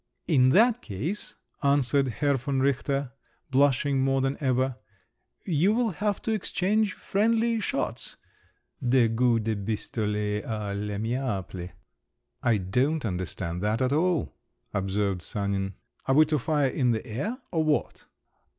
"In 0.27 0.49
that 0.49 0.81
case," 0.81 1.35
answered 1.61 2.07
Herr 2.07 2.35
von 2.35 2.59
Richter, 2.59 3.11
blushing 3.51 3.99
more 4.01 4.19
than 4.19 4.35
ever, 4.41 4.77
"you 5.45 5.73
will 5.75 5.91
have 5.91 6.23
to 6.23 6.31
exchange 6.31 6.93
friendly 6.95 7.59
shots—des 7.59 9.09
goups 9.09 9.43
de 9.43 9.55
bisdolet 9.55 10.41
à 10.43 10.73
l'amiaple!" 10.75 11.69
"I 12.41 12.57
don't 12.57 13.05
understand 13.05 13.61
that 13.61 13.79
at 13.79 13.93
all," 13.93 14.33
observed 14.73 15.21
Sanin; 15.21 15.75
"are 16.07 16.15
we 16.15 16.25
to 16.25 16.39
fire 16.39 16.67
in 16.69 16.93
the 16.93 17.05
air 17.05 17.37
or 17.51 17.63
what?" 17.63 18.05